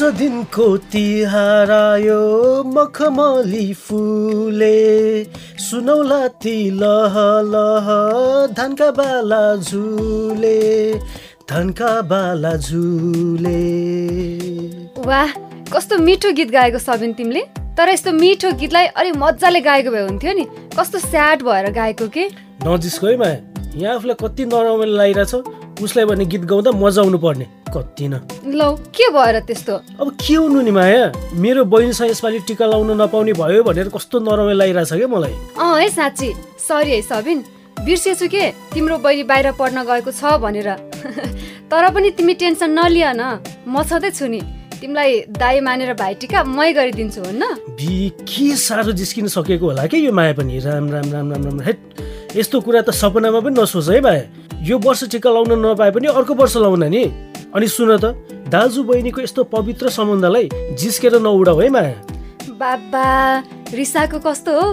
[0.00, 5.24] वर्ष दिनको तिहार आयो मखमली फुले।
[5.58, 7.14] सुनौला ती लह
[7.44, 7.86] लह
[8.54, 10.92] धानका बाला झुले
[11.50, 13.58] धानका बाला झुले।
[15.02, 15.32] वाह
[15.74, 17.42] कस्तो मिठो गीत गाएको सबिन तिमीले।
[17.74, 20.46] तर यस्तो मिठो गीतलाई अलिक मजाले गाएको भए हुन्थ्यो नि।
[20.78, 22.28] कस्तो स्याड भएर गाएको के?
[22.66, 23.38] नजिस्को है माया
[23.74, 25.34] यहाँ आफूलाई कति नरमाइलो लागिरहेछ।
[25.82, 28.20] उसलाई भने गीत गाउँदा मजा आउनु पर्ने कति न।
[28.54, 29.74] लौ के भएर त्यस्तो?
[30.00, 31.12] अब के हुनु नि माया?
[31.34, 35.34] मेरो बहिनीसँग यसपालि टिका लाउन नपाउने भयो भनेर कस्तो नरमाइलो लागिरहेछ क्या मलाई?
[35.58, 36.28] अँ है साँच्ची।
[36.58, 37.44] सरी है सबिन।
[37.84, 38.50] बिर्सेछु के?
[38.74, 40.68] तिम्रो बहिनी बाहिर पढ्न गएको छ भनेर।
[41.70, 43.38] तर पनि तिमी टेन्सन नलिय न।
[43.68, 44.40] म छँदैछु नि।
[44.80, 47.42] तिमीलाई दाई मानेर भाइ टिका मै गरिदिन्छु हुन्न?
[47.78, 50.58] बि के साह्रो जिस्किन सकेको होला कि यो माया पनि?
[50.58, 51.78] राम राम राम राम राम। हेट।
[52.36, 54.22] यस्तो कुरा त सपनामा पनि नसोच है माया
[54.68, 57.04] यो वर्ष टिका लाउन नपाए पनि अर्को वर्ष लाउन नि।
[57.54, 58.04] अनि सुन त
[58.48, 61.94] दाजु बहिनीको यस्तो पवित्र सम्बन्धलाई जिस्केर नउडाउ है माया।
[62.60, 63.04] बाबा
[63.72, 64.68] रिसाएको कस्तो हो?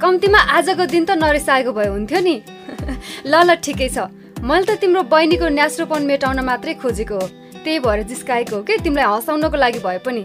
[0.00, 2.36] कम्तीमा आजको दिन त नरिसाएको भए हुन्थ्यो नि।
[3.30, 4.10] ल ल ठिकै छ।
[4.42, 7.26] मैले त तिम्रो बहिनीको न्यास्रोपन मेटाउन मात्रै खोजेको हो।
[7.62, 8.78] त्यही भएर जिस्काएको हो कि?
[8.82, 10.22] तिमीलाई हँसाउनको लागि भए पनि।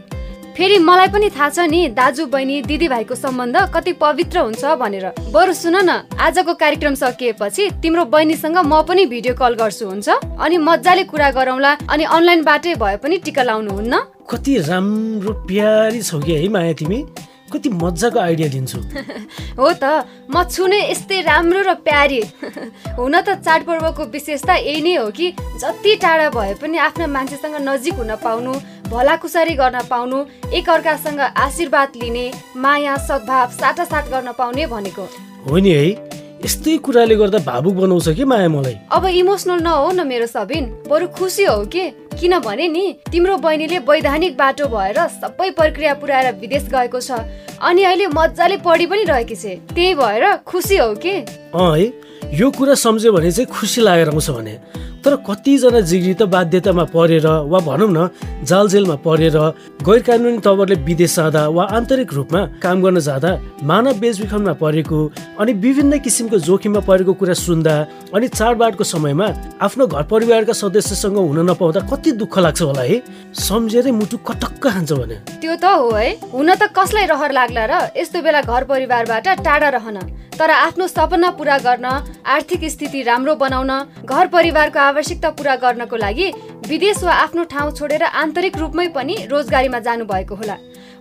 [0.57, 5.05] फेरि मलाई पनि थाहा छ नि दाजु बहिनी दिदी भाइको सम्बन्ध कति पवित्र हुन्छ भनेर।
[5.33, 10.09] बरु सुन न आजको कार्यक्रम सकिएपछि तिम्रो बहिनीसँग म पनि भिडियो कल गर्छु हुन्छ?
[10.37, 16.19] अनि मजाले कुरा गरौँला अनि अनलाइनबाटै भए पनि टिका लाउनु हुन्न कति राम्रो प्यारी छौ
[16.21, 17.05] कि है माया तिमी?
[17.53, 18.77] कति मजाको आइडिया दिन्छु।
[19.57, 22.21] हो त म छु नै यस्तै राम्रो र प्यारी।
[22.97, 27.93] हुन त चाडपर्वको विशेषता यही नै हो कि जति टाढा भए पनि आफ्ना मान्छेसँग नजिक
[27.93, 28.53] हुन पाउनु
[28.93, 30.17] भलाकुसारी गर्न पाउनु
[30.53, 35.09] एकअर्कासँग आशीर्वाद लिने माया सद्भाव साटासाट गर्न पाउने भनेको।
[35.49, 35.87] हो नि है।
[36.45, 38.77] यस्तै कुराले गर्दा भावुक बनाउँछ कि माया मलाई?
[38.91, 41.89] अब इमोसनल नहो न मेरो सबिन। बरु खुसी हो के?
[42.19, 47.19] किनभने नि तिम्रो बहिनीले वैधानिक बाटो भएर सबै प्रक्रिया पुऱ्याएर विदेश गएको छ
[47.61, 51.15] अनि अहिले मजाले पढि पनि रहेकी छे। त्यही भएर खुसी हो के?
[51.55, 51.91] है
[52.39, 54.55] यो कुरा सम्झ्यो भने चाहिँ खुसी लागेर आउँछ भने।
[55.03, 58.07] तर कतिजना जिग्री त बाध्यतामा परेर वा भनौँ न
[58.47, 59.35] जाल जेलमा परेर
[59.83, 63.31] गैर कानुनी तवरले विदेश जाँदा वा आन्तरिक रूपमा काम गर्न जाँदा
[63.67, 64.99] मानव बेचबिखनमा परेको
[65.39, 67.75] अनि विभिन्न किसिमको जोखिममा परेको कुरा सुन्दा
[68.15, 69.27] अनि चाडबाडको समयमा
[69.59, 72.99] आफ्नो घर परिवारका सदस्यसँग हुन नपाउँदा कति दुःख लाग्छ होला है?
[73.31, 77.73] सम्झेरै मुटु कटक्क खान्छ भने। त्यो त हो है। हुन त कसलाई रहर लाग्ला र?
[77.95, 79.97] यस्तो बेला घर परिवारबाट टाढा रहन
[80.35, 81.85] तर आफ्नो सपना पुरा गर्न
[82.27, 83.71] आर्थिक स्थिति राम्रो बनाउन
[84.03, 86.27] घर परिवारको आवश्यकता पुरा गर्नको लागि
[86.67, 90.57] विदेश वा आफ्नो ठाउँ छोडेर आन्तरिक रूपमै पनि रोजगारीमा जानु भएको होला।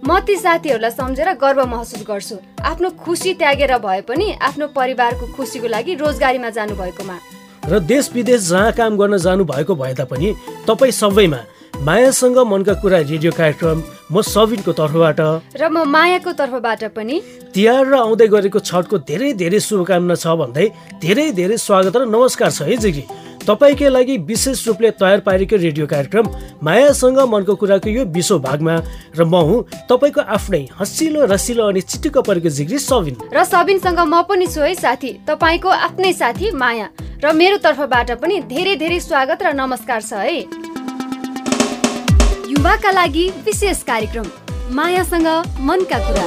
[0.06, 5.66] म ती साथीहरूलाई सम्झेर गर्व महसुस गर्छु। आफ्नो खुसी त्यागेर भए पनि आफ्नो परिवारको खुसीको
[5.66, 7.18] लागि रोजगारीमा जानु भएकोमा
[7.62, 10.34] र देश विदेश जहाँ काम गर्न जानु भएको भए तापनि
[10.66, 11.38] तपाईँ सबैमा
[11.78, 15.20] मायासँग मनका कुरा रेडियो कार्यक्रम म सबिनको तर्फबाट
[15.56, 17.20] र म मायाको तर्फबाट पनि
[17.54, 20.66] तिहार र आउँदै गरेको छठको धेरै धेरै शुभकामना छ भन्दै
[21.00, 23.04] धेरै धेरै स्वागत र नमस्कार छ है जिग्री
[23.42, 26.26] तपाईँकै लागि विशेष रूपले तयार पारेको रेडियो कार्यक्रम
[26.62, 28.74] मायासँग मनको कुराको यो विश्व भागमा
[29.18, 29.58] र म हुँ
[29.90, 34.74] तपाईँको आफ्नै हँसिलो रसिलो अनि चिटिक्क परेको जिग्री सबिन। र सबिनसँग म पनि छु है
[34.78, 36.86] साथी तपाईँको आफ्नै साथी माया।
[37.18, 40.38] र मेरो तर्फबाट पनि धेरै धेरै स्वागत र नमस्कार छ है।
[42.46, 44.26] युवाका लागि विशेष कार्यक्रम
[44.70, 45.28] मायासँग
[45.66, 46.26] मनका कुरा।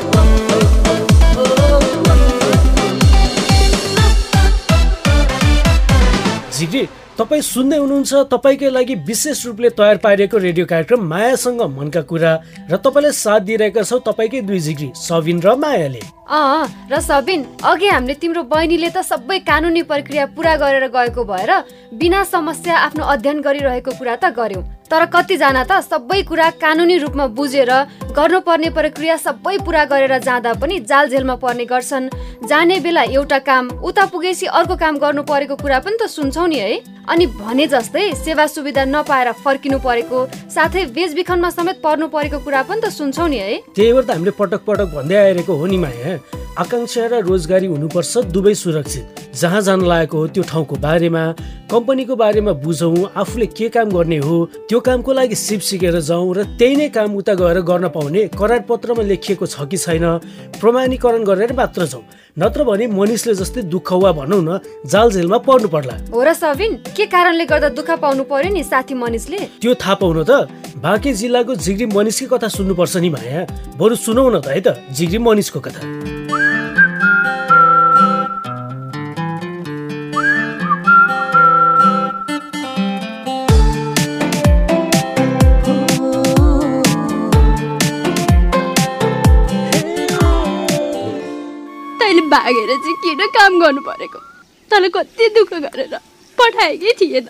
[6.55, 6.83] जिग्री
[7.15, 12.31] तपाईँ सुन्दै हुनुहुन्छ तपाईँकै लागि विशेष रूपले तयार पारिएको रेडियो कार्यक्रम मायासँग मनका कुरा
[12.67, 17.87] र तपाईँलाई साथ दिइरहेका छौ तपाईँकै दुई जिग्री सबिन र मायाले। अँ र सबिन अघि
[17.87, 21.51] हामीले तिम्रो बहिनीले त सबै कानुनी प्रक्रिया पुरा गरेर गएको भएर
[21.95, 27.25] बिना समस्या आफ्नो अध्ययन गरिरहेको कुरा त गर्यौँ तर कतिजना त सबै कुरा कानुनी रूपमा
[27.37, 27.71] बुझेर
[28.17, 32.09] गर्नुपर्ने प्रक्रिया सबै पुरा गरेर जाँदा पनि जाल जेलमा पर्ने गर्छन्।
[32.49, 36.59] जाने बेला एउटा काम उता पुगेपछि अर्को काम गर्नु परेको कुरा पनि त सुन्छौ नि
[36.59, 36.71] है।
[37.09, 40.19] अनि भने जस्तै सेवा सुविधा नपाएर फर्किनु परेको
[40.53, 44.31] साथै बेचबिखनमा समेत पर्नु परेको कुरा पनि त सुन्छौ नि है। त्यही भएर त हामीले
[44.39, 46.17] पटक पटक भन्दै आइरहेको हो नि माया।
[46.55, 49.05] आकाङ्क्षा र रोजगारी हुनुपर्छ दुवै सुरक्षित।
[49.35, 51.23] जहाँ जान लागेको हो त्यो ठाउँको बारेमा
[51.67, 54.35] कम्पनीको बारेमा बुझौँ आफूले के काम गर्ने हो
[54.69, 58.61] त्यो कामको लागि सिप सिकेर जाउँ र त्यही नै काम उता गएर गर्न पाउने करार
[58.69, 60.05] पत्रमा लेखिएको छ कि छैन
[60.59, 62.03] प्रमाणीकरण गरेर मात्र जाउँ।
[62.39, 66.71] नत्र भने मनिषले जस्तै दुःख वा भनौँ न जाल जेलमा पर्नु पर्ला। हो र सबिन
[66.95, 69.39] के कारणले गर्दा दुःख पाउनु पर्यो नि साथी मनिषले?
[69.61, 70.49] त्यो थाहा पाउनु त
[70.81, 73.41] बाँकी जिल्लाको जिग्री मनिषकै कथा सुन्नुपर्छ नि माया।
[73.79, 75.81] बरु सुनौ न त है त जिग्री मनिषको कथा।
[92.35, 94.19] भागेर चाहिँ किन काम गर्नु परेको?
[94.71, 95.93] तँलाई कति दुःख गरेर
[96.37, 97.27] पठाएकै थिएँ त।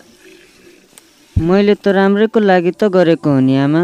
[1.36, 3.82] मैले त राम्रैको लागि त गरेको हो नि आमा।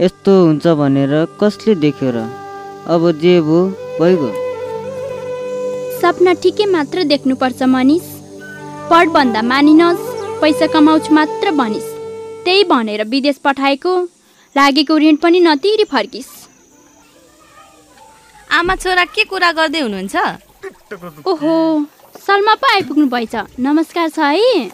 [0.00, 2.18] यस्तो हुन्छ भनेर कसले देख्यो र?
[2.92, 3.60] अब जे भयो
[4.00, 4.30] भइगयो।
[6.00, 8.06] सपना ठिकै मात्र देख्नुपर्छ मनिस
[8.90, 10.04] पढभन्दा मानिनस्
[10.40, 11.88] पैसा कमाउँछु मात्र भनिस्।
[12.44, 13.92] त्यही भनेर विदेश पठाएको
[14.56, 16.32] लागेको ऋण पनि नतिरी फर्किस्।
[18.58, 20.16] आमा छोरा के कुरा गर्दै हुनुहुन्छ?
[20.92, 21.86] ओहो
[22.18, 24.70] सलमा पो आइपुग्नु भएछ। नमस्कार छ है।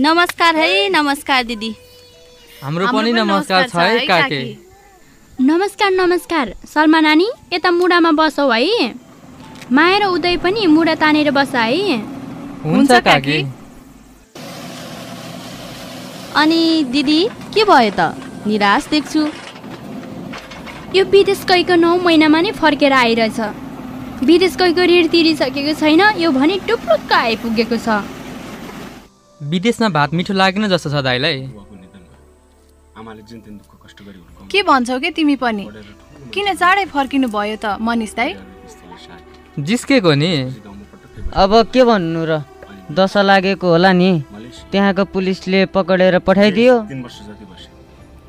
[0.00, 1.74] नमस्कार है नमस्कार दिदी।
[2.62, 4.40] हाम्रो पनि नमस्कार छ है काके।
[5.40, 8.94] नमस्कार नमस्कार। सलमा नानी यता मुढामा बसौ है
[9.72, 11.98] माया र उदय पनि मुढा तानेर बस है।
[12.62, 13.42] हुन्छ काके।
[16.38, 16.62] अनि
[16.94, 17.22] दिदी
[17.54, 18.14] के भयो त?
[18.46, 19.22] निराश देख्छु।
[20.94, 23.66] यो विदेश गएको नौ महिनामा नै फर्केर आइरहेछ।
[24.24, 28.02] विदेश गएको ऋण तिरिसकेको छैन यो भने टुप्लुक्क आइपुगेको छ।
[29.40, 31.36] विदेशमा भात मिठो लागेन जस्तो छ दाइलाई
[34.50, 35.64] के भन्छौ के तिमी पनि?
[36.34, 38.34] किन चाँडै फर्किनु भयो त मनिष दाई?
[39.58, 40.32] जिस्केको नि।
[41.32, 42.42] अब के भन्नु र?
[42.90, 44.10] दशा लागेको होला नि।
[44.72, 46.74] त्यहाँको पुलिसले पकडेर पठाइदियो।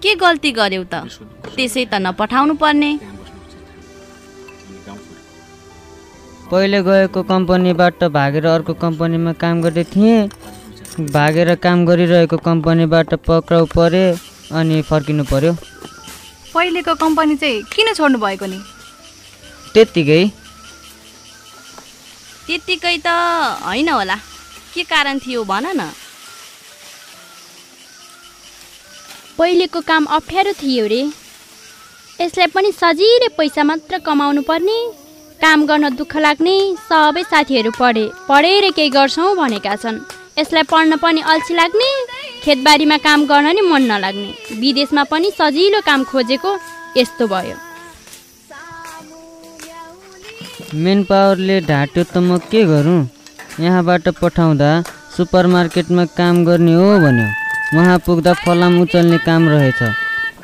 [0.03, 1.09] के गल्ती गर्यौ त?
[1.55, 2.91] त्यसै त नपठाउनु पर्ने।
[6.51, 10.29] पहिले गएको कम्पनीबाट भागेर अर्को कम्पनीमा काम गर्दै थिएँ।
[11.13, 14.05] भागेर काम गरिरहेको कम्पनीबाट पक्राउ परे
[14.51, 15.53] अनि फर्किनु पर्यो।
[16.53, 18.59] पहिलेको कम्पनी चाहिँ किन छोड्नु भएको नि?
[19.73, 20.21] त्यत्तिकै।
[22.47, 23.07] त्यत्तिकै त
[23.63, 24.17] होइन होला।
[24.73, 25.81] के कारण थियो भन न।
[29.37, 31.01] पहिलेको काम अप्ठ्यारो थियो रे।
[32.19, 34.77] यसलाई पनि सजिलै पैसा मात्र कमाउनु पर्ने
[35.41, 36.55] काम गर्न दुःख लाग्ने
[36.87, 39.97] सबै साथीहरू पढे। पढेर केही गर्छौँ भनेका छन्।
[40.39, 41.89] यसलाई पढ्न पनि अल्छी लाग्ने
[42.43, 46.51] खेतबारीमा काम गर्न नि मन नलाग्ने। विदेशमा पनि सजिलो काम खोजेको
[46.97, 47.55] यस्तो भयो।
[50.75, 53.01] मेन पावरले ढाट्यो त म के गरौँ?
[53.59, 54.71] यहाँबाट पठाउँदा
[55.15, 57.27] सुपर मार्केटमा काम गर्ने हो भन्यो।
[57.75, 59.81] वहाँ पुग्दा फलाम उचल्ने काम रहेछ।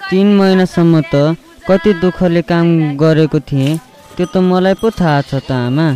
[0.09, 1.35] तिन महिनासम्म त
[1.67, 2.65] कति दुःखले काम
[2.97, 3.79] गरेको थिएँ।
[4.15, 5.87] त्यो त मलाई पो थाहा छ त आमा।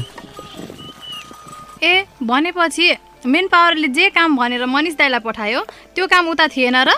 [1.83, 1.93] ए
[2.29, 2.87] भनेपछि
[3.25, 5.61] मेन पावरले जे काम भनेर मनिष दाईलाई पठायो
[5.95, 6.89] त्यो काम उता थिएन र?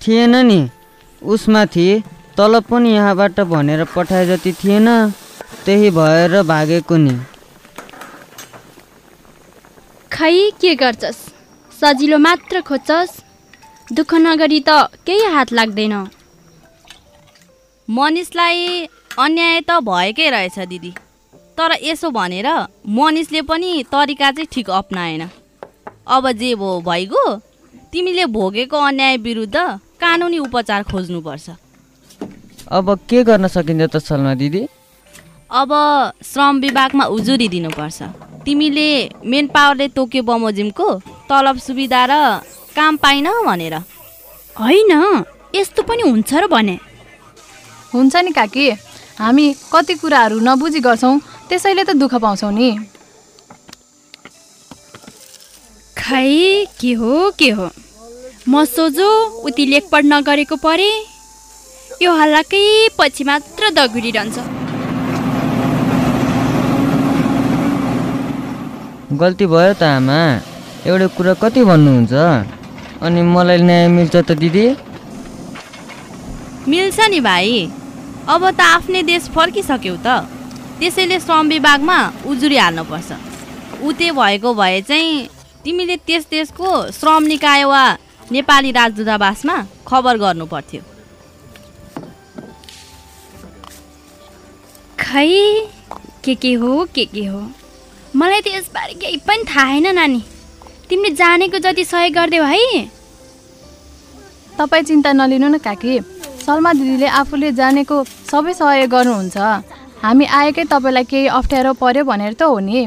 [0.00, 0.60] थिएन नि।
[1.22, 2.00] उसमा थिए
[2.36, 4.88] तलब पनि यहाँबाट भनेर पठाए जति थिएन
[5.64, 7.14] त्यही भएर भागेको नि।
[10.12, 11.20] खै के गर्छस्?
[11.72, 13.12] सजिलो मात्र खोज्छस्?
[13.92, 14.70] दुःख नगरी त
[15.06, 15.94] केही हात लाग्दैन।
[17.88, 18.60] मनिषलाई
[19.18, 20.90] अन्याय त भएकै रहेछ दिदी।
[21.58, 22.48] तर यसो भनेर
[22.90, 25.22] मनिषले पनि तरिका चाहिँ ठिक अप्नाएन।
[26.06, 27.24] अब जे भयो भइगयो
[27.92, 29.56] तिमीले भोगेको अन्याय विरुद्ध
[30.02, 31.46] कानुनी उपचार खोज्नुपर्छ।
[32.68, 34.62] अब के गर्न सकिन्छ त सलमा दिदी?
[35.50, 35.70] अब
[36.20, 38.02] श्रम विभागमा उजुरी दिनुपर्छ।
[38.44, 38.88] तिमीले
[39.22, 40.88] मेन पावरले तोक्यो बमोजिमको
[41.30, 42.12] तलब सुविधा र
[42.74, 43.74] काम पाइन भनेर।
[44.56, 44.92] होइन
[45.54, 46.76] यस्तो पनि हुन्छ र भने।
[47.94, 48.66] हुन्छ नि काकी।
[49.18, 51.18] हामी कति कुराहरू नबुझी गर्छौँ
[51.48, 52.70] त्यसैले त दुःख पाउँछौँ नि।
[55.98, 57.68] खै के हो के हो?
[58.48, 59.08] म सोझो
[59.46, 60.90] उति लेखपढ नगरेको परे?
[62.02, 62.62] यो हल्लाकै
[62.98, 64.36] पछि मात्र दगुरिरहन्छ।
[69.14, 70.18] गल्ती भयो त आमा।
[70.90, 72.12] एउटा कुरा कति भन्नुहुन्छ?
[73.04, 74.66] अनि मलाई न्याय मिल्छ त दिदी?
[76.68, 77.48] मिल्छ नि भाइ।
[78.28, 80.08] अब त आफ्नै देश फर्किसक्यौ त।
[80.78, 83.10] त्यसैले श्रम विभागमा उजुरी हाल्नुपर्छ।
[83.84, 85.28] उते भएको भए चाहिँ
[85.64, 87.82] तिमीले त्यस देशको श्रम निकाय वा
[88.32, 89.56] नेपाली राजदूतावासमा
[89.88, 90.82] खबर गर्नु पर्थ्यो
[94.98, 95.28] खै
[96.24, 97.40] के के हो के के हो?
[98.16, 100.22] मलाई त यसबारे केही पनि थाहा छैन नानी।
[100.88, 102.88] तिमीले जानेको जति सहयोग गरिदेऊ है।
[104.58, 105.98] तपाईँ चिन्ता नलिनु न काकी।
[106.44, 107.96] शर्मा दिदीले आफूले जानेको
[108.30, 109.36] सबै सहयोग गर्नुहुन्छ।
[110.04, 112.80] हामी आएकै तपाईँलाई केही अप्ठ्यारो पर्यो भनेर त हो नि।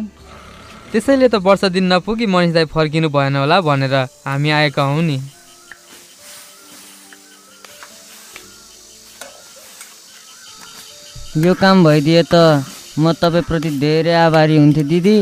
[0.94, 3.96] त्यसैले त वर्ष दिन नपुगी मनिष दाई फर्किनु भएन होला भनेर
[4.30, 5.18] हामी आएका हौँ नि।
[11.42, 12.62] यो काम भइदिए त
[13.02, 15.18] म तपाईँप्रति धेरै आभारी हुन्थेँ दिदी।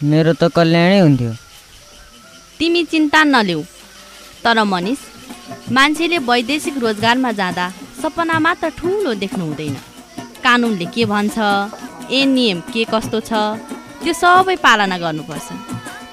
[0.00, 1.32] मेरो त कल्याणै हुन्थ्यो।
[2.58, 3.62] तिमी चिन्ता नलिऊ
[4.42, 4.98] तर मनिष
[5.72, 7.66] मान्छेले वैदेशिक रोजगारमा जाँदा
[8.02, 9.76] सपना मात्र ठुलो देख्नु हुँदैन।
[10.44, 11.38] कानुनले के भन्छ
[12.10, 13.32] ऐन नियम के कस्तो छ
[14.02, 15.48] त्यो सबै पालना गर्नुपर्छ।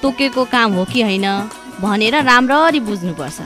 [0.02, 1.28] तोकेको काम हो कि होइन
[1.82, 3.38] भनेर राम्ररी बुझ्नुपर्छ।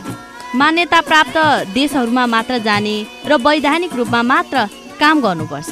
[0.56, 1.38] मान्यता प्राप्त
[1.74, 4.68] देशहरूमा मात्र जाने र वैधानिक रूपमा मात्र
[5.00, 5.70] काम गर्नुपर्छ।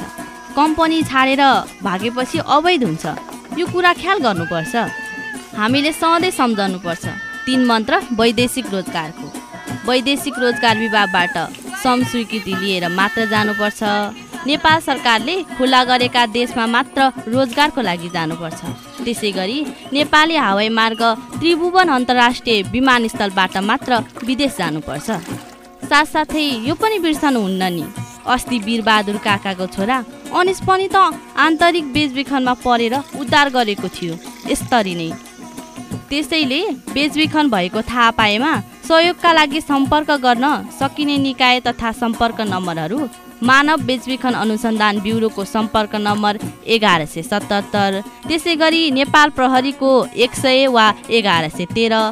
[0.56, 1.42] कम्पनी छाडेर
[1.82, 3.04] भागेपछि अवैध हुन्छ
[3.58, 4.74] यो कुरा ख्याल गर्नुपर्छ।
[5.60, 7.04] हामीले सधैँ सम्झाउनुपर्छ
[7.46, 9.26] तिन मन्त्र वैदेशिक रोजगारको।
[9.86, 11.36] वैदेशिक रोजगार विभागबाट
[11.82, 13.82] श्रम स्वीकृति लिएर मात्र जानुपर्छ।
[14.46, 18.60] नेपाल सरकारले खुला गरेका देशमा मात्र रोजगारको लागि जानुपर्छ।
[19.04, 19.58] त्यसै गरी
[19.92, 21.02] नेपाली हवाई मार्ग
[21.38, 25.10] त्रिभुवन अन्तर्राष्ट्रिय विमानस्थलबाट मात्र विदेश जानुपर्छ।
[25.90, 27.84] साथसाथै यो पनि बिर्सनुहुन्न नि।
[28.24, 29.98] अस्ति वीरबहादुर काकाको छोरा
[30.38, 30.96] अनिस पनि त
[31.36, 34.14] आन्तरिक बेचबिखनमा परेर उद्धार गरेको थियो।
[34.50, 35.10] यसरी नै
[36.08, 36.60] त्यसैले
[36.94, 38.52] बेचबिखन भएको थाहा पाएमा
[38.88, 40.46] सहयोगका लागि सम्पर्क गर्न
[40.78, 42.98] सकिने निकाय तथा सम्पर्क नम्बरहरू
[43.48, 46.38] मानव बेचबिखन अनुसन्धान ब्युरोको सम्पर्क नम्बर
[46.74, 49.92] एघार सय सतहत्तर त्यसै गरी नेपाल प्रहरीको
[50.24, 50.86] एक सय वा
[51.18, 52.02] एघार सय तेह्र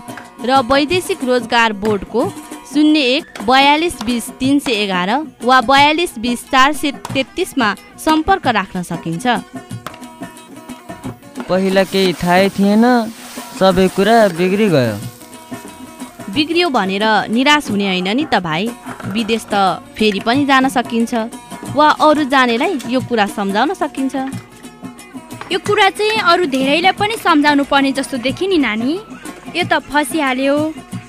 [0.49, 2.23] र वैदेशिक रोजगार बोर्डको
[2.73, 5.11] शून्य एक बयालिस बिस तिन सय एघार
[5.45, 7.75] वा बयालिस बिस चार सय तेत्तिसमा
[8.05, 9.27] सम्पर्क राख्न सकिन्छ।
[11.49, 12.85] पहिला केही थाहै थिएन
[13.61, 15.20] सबै कुरा बिग्रिगयो।
[16.35, 18.69] बिग्रियो भनेर निराश हुने होइन नि त भाइ।
[19.15, 19.55] विदेश त
[19.97, 21.13] फेरि पनि जान सकिन्छ।
[21.77, 24.15] वा अरू जानेलाई यो कुरा सम्झाउन सकिन्छ।
[25.53, 28.93] यो कुरा चाहिँ अरू धेरैलाई पनि सम्झाउनु पर्ने जस्तो देखि नि नानी।
[29.57, 30.57] यो त फसिहाल्यो।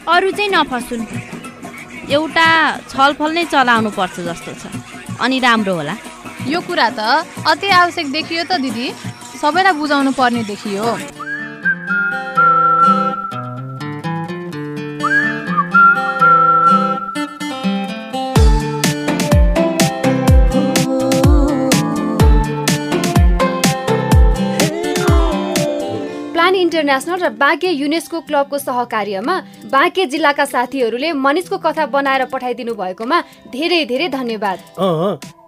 [0.10, 1.06] अरू चाहिँ नफसुन्।
[2.10, 2.48] एउटा
[2.90, 4.64] छलफल नै चलाउनु पर्छ जस्तो छ।
[5.22, 5.96] अनि राम्रो होला।
[6.50, 7.00] यो कुरा त
[7.46, 8.88] अति आवश्यक देखियो त दिदी।
[9.42, 10.86] सबैलाई बुझाउनु पर्ने देखियो।
[26.82, 29.36] इन्टरनेसनल र बाँके युनेस्को क्लबको सहकार्यमा
[29.70, 33.18] बाँके जिल्लाका साथीहरूले मनिषको कथा बनाएर पठाइदिनु भएकोमा
[33.54, 34.58] धेरै धेरै धन्यवाद।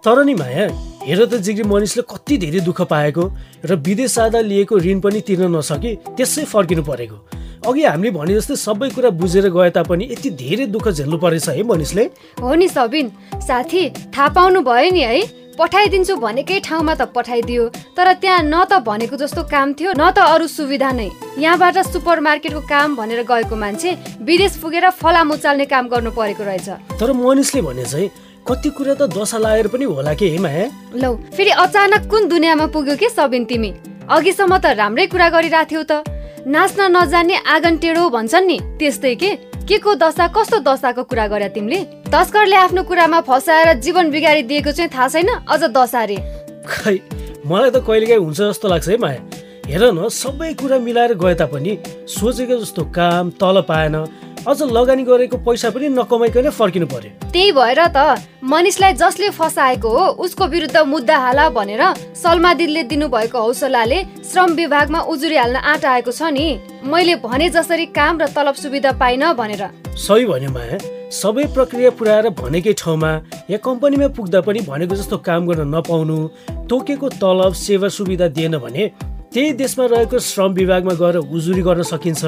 [0.06, 0.70] तर नि माया
[1.02, 3.24] हेर त जिग्री मनिषले कति धेरै दुःख पाएको
[3.66, 7.18] र विदेश जाँदा लिएको ऋण पनि तिर्न नसके त्यसै फर्किनु परेको।
[7.66, 11.64] अघि हामीले भने जस्तै सबै कुरा बुझेर गए तापनि यति धेरै दुःख झेल्नु परेछ है
[11.64, 12.04] मनिषले।
[12.42, 13.10] हो नि सबिन
[13.42, 15.22] साथी थाहा पाउनु भयो नि है।
[15.58, 17.64] पठाइदिन्छु भनेकै ठाउँमा त पठाइदियो
[17.98, 22.20] तर त्यहाँ न त भनेको जस्तो काम थियो न त अरू सुविधा नै। यहाँबाट सुपर
[22.28, 23.90] मार्केटको काम भनेर गएको मान्छे
[24.26, 28.10] विदेश पुगेर फलाम उचाल्ने काम गर्नु परेको रहेछ। तर मनिषले भने चाहिँ
[28.50, 30.28] कति कुरा त दशा लागेर पनि होला के
[30.98, 33.72] लौ फेरि अचानक कुन दुनियाँमा पुग्यो के सबिन तिमी?
[34.10, 36.04] अघिसम्म त राम्रै कुरा गरिरहेको थियौ त।
[36.44, 39.32] नाच्न नजान्ने आँगन टेढो भन्छन् नि त्यस्तै के?
[39.64, 41.80] के को दशा कस्तो दशाको कुरा गर्या तिमीले?
[42.12, 45.30] तस्करले आफ्नो कुरामा फसाएर जीवन बिगारिदिएको चाहिँ थाहा छैन?
[45.48, 46.18] अझ दशा रे।
[46.68, 47.00] खै
[47.48, 49.22] मलाई त कहिलेकाहीँ हुन्छ जस्तो लाग्छ है माया।
[49.64, 51.78] हेर न सबै कुरा मिलाएर गए तापनि
[52.12, 53.96] सोचेको जस्तो काम तल पाएन।
[54.44, 60.06] अझ लगानी गरेको पैसा पनि नकमाइकन फर्किनु पर्यो। त्यही भएर त मनिषलाई जसले फसाएको हो
[60.20, 61.84] उसको विरुद्ध मुद्दा हाल भनेर
[62.14, 64.00] सलमा दिदीले दिनुभएको हौसलाले
[64.32, 66.48] श्रम विभागमा उजुरी हाल्न आँट आएको छ नि।
[66.84, 69.64] मैले भने जसरी काम र तलब सुविधा पाइन भनेर।
[69.96, 70.78] सही भन्यो माया।
[71.14, 73.12] सबै प्रक्रिया पुऱ्याएर भनेकै ठाउँमा
[73.50, 76.18] या कम्पनीमा पुग्दा पनि भनेको जस्तो काम गर्न नपाउनु
[76.68, 78.92] तोकेको तलब सेवा सुविधा दिएन भने
[79.34, 82.24] त्यही देशमा रहेको श्रम विभागमा गएर उजुरी गर्न सकिन्छ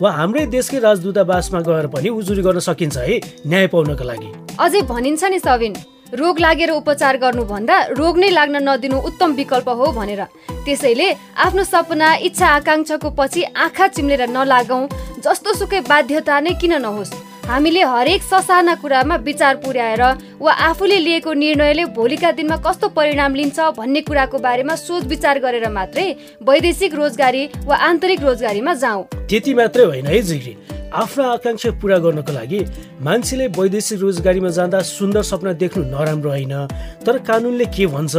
[0.00, 4.28] वा हाम्रै देशकै राजदूतावासमा गएर पनि उजुरी गर्न सकिन्छ है न्याय पाउनको लागि।
[4.60, 5.74] अझै भनिन्छ नि सबिन
[6.20, 10.22] रोग लागेर उपचार गर्नुभन्दा रोग नै लाग्न नदिनु उत्तम विकल्प हो भनेर।
[10.66, 11.08] त्यसैले
[11.46, 14.84] आफ्नो सपना इच्छा आकाङ्क्षाको पछि आँखा चिम्लेर नलागौँ
[15.24, 17.12] जस्तो सुकै बाध्यता नै किन नहोस्?
[17.50, 20.02] हामीले हरेक ससाना कुरामा विचार पुर्याएर
[20.40, 25.68] वा आफूले लिएको निर्णयले भोलिका दिनमा कस्तो परिणाम लिन्छ भन्ने कुराको बारेमा सोच विचार गरेर
[25.68, 26.06] मात्रै
[26.46, 30.22] वैदेशिक रोजगारी वा आन्तरिक रोजगारीमा जाउँ। त्यति मात्रै होइन है
[30.90, 32.60] आफ्नो आकाङ्क्षा पुरा गर्नको लागि
[32.98, 36.54] मान्छेले वैदेशिक रोजगारीमा जाँदा सुन्दर सपना देख्नु नराम्रो होइन।
[37.06, 38.14] तर कानुनले के भन्छ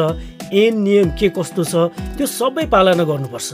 [0.56, 3.50] ऐन नियम के कस्तो छ त्यो सबै पालना गर्नुपर्छ।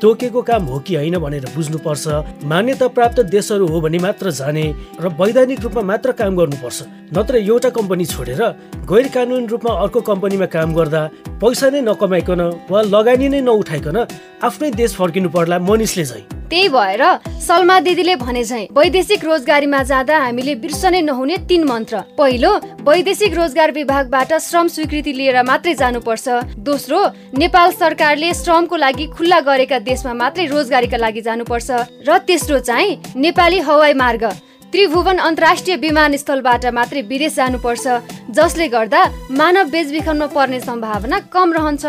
[0.00, 2.04] तोकेको काम हो कि होइन भनेर बुझ्नुपर्छ।
[2.44, 4.64] मान्यता प्राप्त देशहरू हो भने मात्र जाने
[5.00, 6.78] र वैधानिक रूपमा मात्र काम गर्नुपर्छ।
[7.12, 8.42] नत्र एउटा कम्पनी छोडेर
[8.88, 11.02] गैर कानुनी रूपमा अर्को कम्पनीमा काम गर्दा
[11.40, 12.40] पैसा नै नकमाइकन
[12.72, 13.96] वा लगानी नै नउठाइकन
[14.42, 17.02] आफ्नै देश फर्किनु पर्ला मनिषले चाहिँ त्यही भएर
[17.40, 22.50] सलमा दिदीले भने झै वैदेशिक रोजगारीमा जाँदा हामीले बिर्सनै नहुने तीन मन्त्र। पहिलो
[22.84, 26.28] वैदेशिक रोजगार विभागबाट श्रम स्वीकृति लिएर मात्रै जानुपर्छ।
[26.60, 26.98] दोस्रो
[27.40, 31.70] नेपाल सरकारले श्रमको लागि खुल्ला गरेका देशमा मात्रै रोजगारीका लागि जानुपर्छ।
[32.04, 34.24] र तेस्रो चाहिँ नेपाली हवाई मार्ग।
[34.72, 37.84] त्रिभुवन अन्तर्राष्ट्रिय विमानस्थलबाट मात्रै विदेश जानुपर्छ
[38.28, 39.00] जसले गर्दा
[39.40, 41.84] मानव बेचबिखनमा पर्ने सम्भावना कम रहन्छ।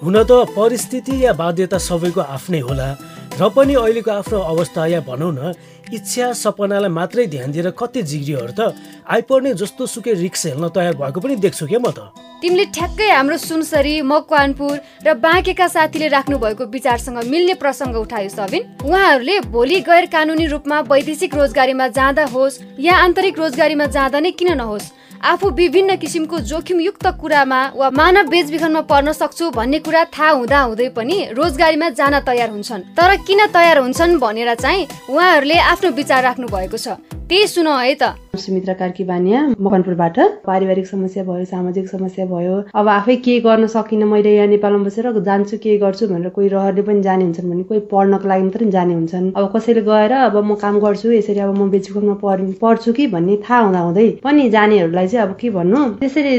[0.00, 2.88] हुन त परिस्थिति या बाध्यता सबैको आफ्नै होला।
[3.36, 5.52] र पनि अहिलेको आफ्नो अवस्था या भनौँ न
[5.92, 8.72] इच्छा सपनालाई मात्रै ध्यान दिएर कति जिग्रीहरू त
[9.04, 13.36] आइपर्ने जस्तो सुकै रिक्स हेल्न तयार भएको पनि देख्छु क्या म त। तिमीले ठ्याक्कै हाम्रो
[13.36, 14.74] सुनसरी मकवानपुर
[15.04, 20.80] र बाँकेका साथीले राख्नु भएको विचारसँग मिल्ने प्रसङ्ग उठायो सबिन। उहाँहरूले भोलि गैर कानुनी रूपमा
[20.88, 24.92] वैदेशिक रोजगारीमा जाँदा होस् या आन्तरिक रोजगारीमा जाँदा नै किन नहोस्?
[25.24, 30.88] आफू विभिन्न किसिमको जोखिमयुक्त कुरामा वा मानव बेचबिखनमा पर्न सक्छु भन्ने कुरा थाहा हुँदा हुँदै
[30.88, 36.46] पनि रोजगारीमा जान तयार हुन्छन्। तर किन तयार हुन्छन् भनेर चाहिँ उहाँहरूले आफ्नो विचार राख्नु
[36.46, 36.88] भएको छ।
[37.28, 42.88] त्यही सुन है त। सुमित्रा कार्की बानिया मकनपुरबाट। पारिवारिक समस्या भयो सामाजिक समस्या भयो। अब
[42.88, 47.02] आफै के गर्न सकिनँ मैले यहाँ नेपालमा बसेर जान्छु के गर्छु भनेर कोही रहरले पनि
[47.02, 50.78] जाने हुन्छन् भने कोही पढ्नको लागि मात्रै जाने हुन्छन् अब कसैले गएर अब म काम
[50.78, 52.14] गर्छु यसरी अब म बेचबिखनमा
[52.62, 55.82] पढ्छु कि भन्ने थाहा हुँदा हुँदै पनि जानेहरूलाई चाहिँ अब के भन्नु?
[55.98, 56.32] त्यसरी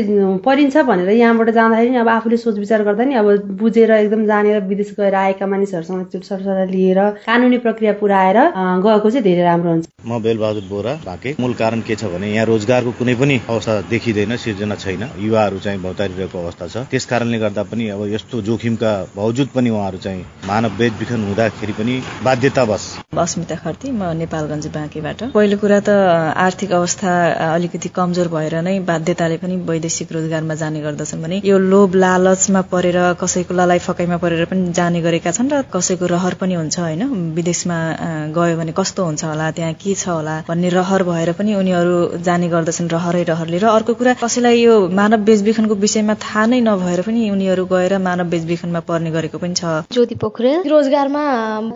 [0.48, 3.28] परिन्छ भनेर यहाँबाट जाँदाखेरि अब आफूले सोच विचार गर्दा नि अब
[3.60, 8.38] बुझेर एकदम जानेर विदेश गएर आएका मानिसहरूसँग सरसल्लाह लिएर कानुनी प्रक्रिया पुऱ्याएर
[8.88, 12.46] गएको चाहिँ धेरै राम्रो हुन्छ। म बेलबहादुर बोरा भाके मूल कारण के छ भने यहाँ
[12.46, 17.64] रोजगारको कुनै पनि अवस्था देखिँदैन सिर्जना छैन। युवाहरू चाहिँ भौतारिरहेको अवस्था छ। त्यस कारणले गर्दा
[17.72, 21.94] पनि अब यस्तो जोखिमका बावजुद पनि उहाँहरू चाहिँ मानव बेचबिखन हुँदाखेरि पनि
[22.24, 22.84] बाध्यतावश।
[23.18, 25.90] अस्मिता खर्ती म नेपालगञ्ज बाँकीबाट। पहिलो कुरा त
[26.38, 27.12] आर्थिक अवस्था
[27.54, 33.00] अलिकति कमजोर भएर नै बाध्यताले पनि वैदेशिक रोजगारमा जाने गर्दछन् भने यो लोभ लालचमा परेर
[33.22, 37.04] कसैको ललाइ फकाइमा परेर पनि जाने गरेका छन् र कसैको रहर पनि हुन्छ होइन?
[37.38, 37.78] विदेशमा
[38.38, 42.48] गयो भने कस्तो हुन्छ होला त्यहाँ के छ होला भन्ने रहर भएर पनि उनीहरू जाने
[42.50, 47.30] गर्दछन् रहरै रहरले। र अर्को कुरा कसैलाई यो मानव बेचबिखनको विषयमा थाहा नै नभएर पनि
[47.30, 51.24] उनीहरू गएर मानव बेचबिखनमा पर्ने गरेको पनि छ। ज्योति पोखरेल रोजगारमा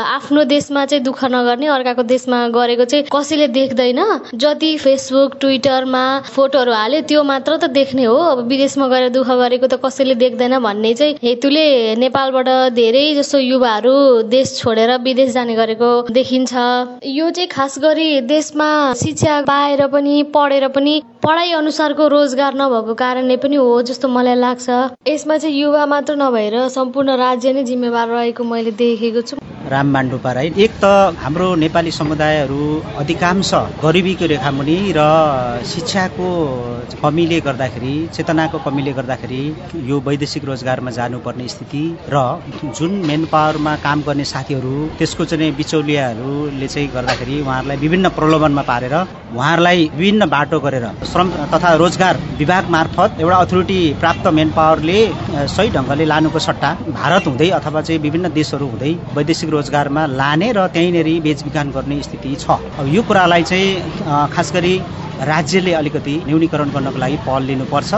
[0.01, 4.01] आफ्नो देशमा चाहिँ दुःख नगर्ने अर्काको देशमा गरेको चाहिँ कसैले देख्दैन।
[4.36, 9.67] जति फेसबुक ट्विटरमा फोटोहरू हाल्यो त्यो मात्र त देख्ने हो। अब विदेशमा गएर दुःख गरेको
[9.67, 13.95] त कसैले देख्दैन भन्ने चाहिँ हेतुले नेपालबाट धेरै जसो युवाहरू
[14.30, 16.54] देश छोडेर विदेश जाने गरेको देखिन्छ।
[17.06, 18.69] यो चाहिँ खास गरी देशमा
[19.02, 24.70] शिक्षा पाएर पनि पढेर पनि पढाइ अनुसारको रोजगार नभएको कारणले पनि हो जस्तो मलाई लाग्छ।
[25.08, 29.38] यसमा चाहिँ युवा मात्र नभएर सम्पूर्ण राज्य नै जिम्मेवार रहेको मैले देखेको छु।
[29.72, 30.86] राम मान्डुपा राई एक त
[31.24, 32.62] हाम्रो नेपाली समुदायहरू
[33.02, 33.52] अधिकांश
[33.84, 35.02] गरिबीको रेखामुनि र
[35.74, 36.30] शिक्षाको
[37.04, 39.44] कमीले गर्दाखेरि चेतनाको कमीले गर्दाखेरि
[39.89, 42.17] यो वैदेशिक रोजगारमा जानुपर्ने स्थिति र
[42.80, 48.95] जुन मेन पावरमा काम गर्ने साथीहरू त्यसको चाहिँ बिचौलियाहरूले चाहिँ गर्दाखेरि उहाँहरूलाई विभिन्न प्रलोभनमा पारेर
[48.95, 54.99] उहाँहरूलाई विभिन्न बाटो गरेर श्रम तथा रोजगार विभाग मार्फत एउटा अथोरिटी प्राप्त मेन पावरले
[55.55, 60.67] सही ढङ्गले लानुको सट्टा भारत हुँदै अथवा चाहिँ विभिन्न देशहरू हुँदै वैदेशिक रोजगारमा लाने र
[60.73, 62.45] त्यहीँनिर बेचबिखान गर्ने स्थिति छ।
[62.79, 64.73] अब यो कुरालाई चाहिँ खास गरी
[65.21, 67.91] राज्यले अलिकति न्यूनीकरण गर्नको लागि पहल लिनुपर्छ।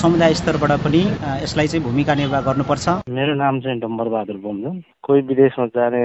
[0.00, 1.00] समुदाय स्तरबाट पनि
[1.44, 6.02] यसलाई चाहिँ भूमिका निर्वाह गर्नुपर्छ। मेरो नाम चाहिँ डम्बर बहादुर बोम्जन। कोही विदेशमा जाने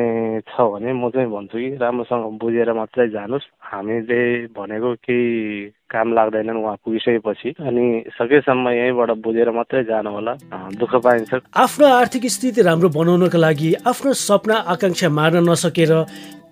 [0.47, 4.22] छ भने म चाहिँ भन्छु कि राम्रोसँग बुझेर मात्रै जानुहोस्। हामीले
[4.58, 7.86] भनेको केही काम लाग्दैनन् उहाँ पुगिसकेपछि अनि
[8.18, 10.34] सकेसम्म यहीँबाट बुझेर मात्रै जानु होला
[10.80, 11.32] दुःख पाइन्छ।
[11.64, 15.92] आफ्नो आर्थिक स्थिति राम्रो बनाउनको लागि आफ्नो सपना आकाङ्क्षा मार्न नसकेर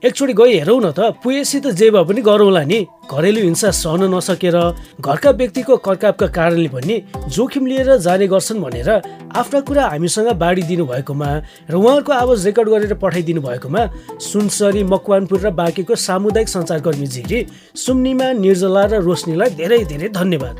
[0.04, 4.10] एकचोटि गई हेरौँ न त पुएसी त जे भए पनि गरौँला नि। घरेलु हिंसा सहन
[4.10, 4.58] नसकेर
[4.98, 6.96] घरका व्यक्तिको कर्कापका कारणले पनि
[7.30, 8.90] जोखिम लिएर जाने गर्छन् भनेर
[9.38, 11.30] आफ्ना कुरा हामीसँग बाँडिदिनु भएकोमा
[11.70, 13.82] र उहाँहरूको आवाज रेकर्ड गरेर पठाइदिनु भएकोमा
[14.18, 17.40] सुनसरी मकवानपुर र बाँकीको सामुदायिक सञ्चारकर्मी जिग्री
[17.76, 20.54] सुम्निमा निर्जला र रोशनीलाई धेरै धेरै धन्यवाद।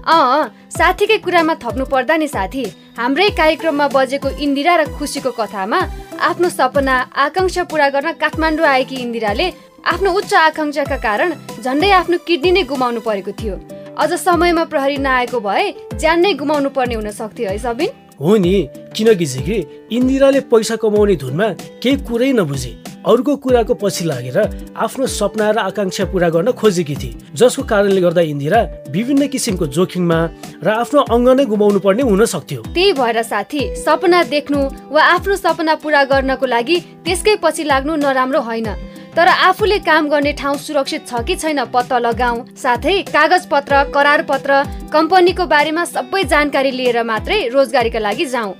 [0.77, 2.63] साथीकै कुरामा थप्नु पर्दा नि साथी
[2.99, 5.80] हाम्रै कार्यक्रममा बजेको इन्दिरा र खुसीको कथामा
[6.21, 8.95] आफ्नो सपना आकाङ्क्षा पुरा गर्न काठमाडौँ आएकी
[9.31, 9.53] इन्दिराले
[9.87, 11.29] आफ्नो उच्च आकाङ्क्षाका कारण
[11.63, 13.55] झन्डै आफ्नो किडनी नै गुमाउनु परेको थियो।
[13.97, 15.63] अझ समयमा प्रहरी नआएको भए
[15.95, 17.89] ज्यान नै गुमाउनु पर्ने हुन सक्थ्यो है सबिन?
[18.19, 18.53] हो नि
[18.95, 19.57] किनकि झिक्री
[19.95, 21.47] इन्दिराले पैसा कमाउने धुनमा
[21.81, 24.37] केही कुरै नबुझे। अरूको कुराको पछि लागेर
[24.77, 28.59] आफ्नो सपना र आकाङ्क्षा पुरा गर्न खोजेकी थिए। जसको कारणले गर्दा इन्दिरा
[28.93, 30.19] विभिन्न किसिमको जोखिममा
[30.61, 34.59] र आफ्नो अङ्ग नै गुमाउनु पर्ने हुन सक्थ्यो। त्यही भएर साथी सपना देख्नु
[34.93, 38.69] वा आफ्नो सपना पुरा गर्नको लागि त्यसकै पछि लाग्नु नराम्रो होइन।
[39.15, 42.43] तर आफूले काम गर्ने ठाउँ सुरक्षित छ कि छैन पत्ता लगाऊ?
[42.56, 48.51] साथै कागज पत्र करार पत्र कम्पनीको बारेमा सबै जानकारी लिएर मात्रै रोजगारीका लागि जाउँ।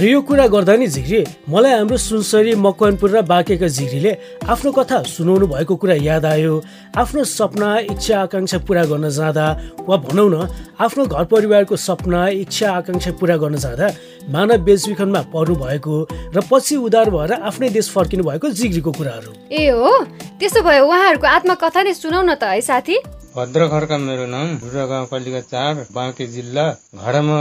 [0.00, 1.20] र यो कुरा गर्दा नि झिग्री
[1.52, 4.12] मलाई हाम्रो सुनसरी मकवानपुर र बाँकेका झिग्रीले
[4.48, 6.54] आफ्नो कथा सुनाउनु भएको कुरा याद आयो।
[6.96, 9.46] आफ्नो सपना इच्छा आकाङ्क्षा पुरा गर्न जाँदा
[9.84, 10.48] वा भनौँ न
[10.80, 13.86] आफ्नो घर परिवारको सपना इच्छा आकाङ्क्षा पुरा गर्न जाँदा
[14.32, 15.94] मानव बेचबिखनमा पर्नु भएको
[16.32, 19.92] र पछि उदार भएर आफ्नै देश फर्किनु भएको जिग्रीको कुराहरू। ए हो?
[20.40, 22.96] त्यसो भए उहाँहरूको आत्मकथा नै सुनाउ न त है साथी।
[23.36, 23.66] भद्र
[23.98, 26.64] मेरो नाम भुरा गाउँपालिका चार बाँके जिल्ला।
[26.96, 27.38] घरमा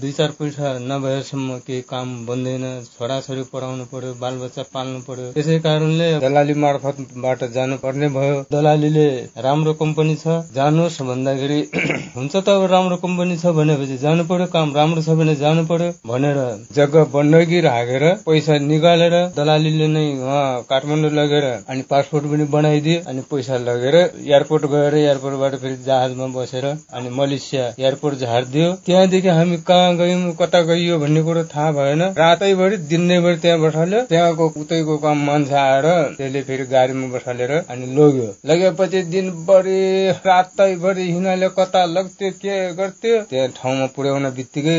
[0.00, 6.08] दुई चार पैसा नभएसम्म केही काम बन्दैन। छोराछोरी पढाउनु पर्यो बालबच्चा पाल्नु पर्यो। त्यसै कारणले
[6.20, 9.08] दलाली मार्फतबाट जानु पर्ने भयो। दलालीले
[9.46, 11.60] राम्रो कम्पनी छ जानुहोस् भन्दाखेरि
[12.16, 15.90] हुन्छ त अब राम्रो कम्पनी छ भनेपछि जानु पर्यो काम राम्रो छ भने जानु पर्यो
[16.08, 16.40] भनेर
[16.76, 23.28] जग्गा बन्डकी राखेर पैसा निकालेर दलालीले नै उहाँ काठमाडौँ लगेर अनि पासपोर्ट पनि बनाइदिए अनि
[23.30, 25.02] पैसा लगेर एयरपोर्ट गएर
[25.34, 31.22] एयरपोर्टबाट फेरि जहाजमा बसेर अनि मलेसिया एयरपोर्ट झारिदियो त्यहाँदेखि हामी कहाँ गयौँ कता गइयो भन्ने
[31.22, 35.86] कुरो थाहा भएन। रातैभरि दिनैभरि त्यहाँ बसाल्यो त्यहाँको उतैको काम मान्छे आएर
[36.18, 39.80] त्यसले फेरि गाडीमा बसालेर अनि लग्यो। लगेपछि दिनभरि
[40.26, 44.78] रातैभरि हिँडाले कता लग्थ्यो के गर्थ्यो त्यहाँ ठाउँमा पुर्याउन बित्तिकै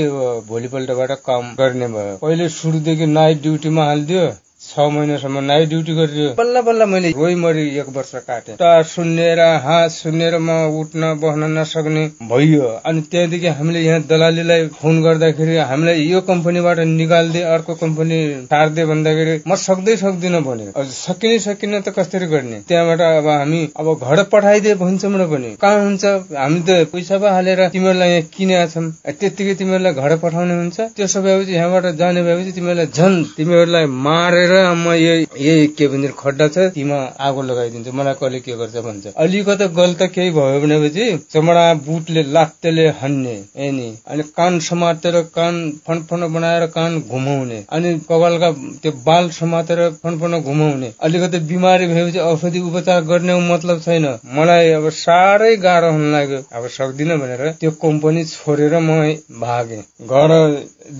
[0.50, 4.26] भोलिपल्टबाट काम गर्ने भयो। पहिले सुरुदेखि नाइट ड्युटीमा हालिदियो।
[4.76, 9.40] छ महिनासम्म नाइट ड्युटी गरिदियो। बल्ल बल्ल मैले रोइ मरि एक वर्ष काटेँ। टार सुन्नेर
[9.64, 16.04] हाँस सुन्नेर म उठ्न बस्न नसक्ने भइयो अनि त्यहाँदेखि हामीले यहाँ दलालीलाई फोन गर्दाखेरि हामीलाई
[16.06, 18.20] यो कम्पनीबाट निकालिदिए अर्को कम्पनी
[18.52, 22.60] सार्दे भन्दाखेरि म सक्दै सक्दिनँ भने सकिने सकिन त कसरी गर्ने?
[22.68, 26.06] त्यहाँबाट अब हामी अब घर पठाइदिए भन्छौँ र पनि। कहाँ हुन्छ?
[26.36, 31.22] हामी त पैसा पो हालेर तिमीहरूलाई यहाँ किनेका छौँ। त्यत्तिकै तिमीहरूलाई घर पठाउने हुन्छ। त्यसो
[31.22, 36.98] भएपछि यहाँबाट जाने भएपछि तिमीहरूलाई झन् तिमीहरूलाई मारेर म यही के भन्छ खड्डा छ तिमा
[37.20, 42.88] आगो लगाइदिन्छु। मलाई कसले के गर्छ भन्छ। अलिकति गल्त केही भयो भनेपछि चमडा बुटले लात्तेले
[43.02, 43.36] हान्ने
[43.68, 45.56] एनी अनि कान समातेर कान
[45.88, 48.52] फनफन बनाएर कान घुमाउने। अनि कपालका
[48.84, 54.90] त्यो बाल समातेर फनफन घुमाउने। अलिकति बिमारी भएपछि औषधि उपचार गर्ने मतलब छैन। मलाई अब
[54.96, 59.00] साह्रै गाह्रो हुन लाग्यो। अब सक्दिनँ भनेर त्यो कम्पनी छोडेर म
[59.42, 60.32] भागेँ। घर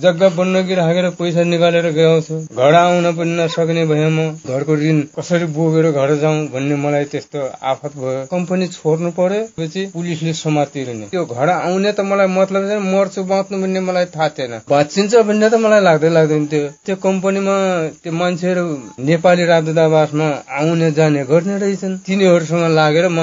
[0.02, 5.00] जग्गा बन्न कि राखेर पैसा निकालेर गएको घर आउन पनि नसक्ने भए म घरको ऋण
[5.16, 11.24] कसरी बोकेर घर जाउँ भन्ने मलाई त्यस्तो आफत भयो। कम्पनी छोड्नु पर्यो पुलिसले समातिरने त्यो
[11.24, 15.54] घर आउने त मलाई मतलब छैन मर्छु बाँच्नु भन्ने मलाई थाहा थिएन। बाँचिन्छ भन्ने त
[15.64, 17.56] मलाई लाग्दै लाग्दैन थियो त्यो कम्पनीमा
[18.04, 18.64] त्यो मान्छेहरू
[19.00, 20.28] नेपाली राजदूतावासमा
[20.60, 23.18] आउने जाने गर्ने रहेछन्। तिनीहरूसँग लागेर म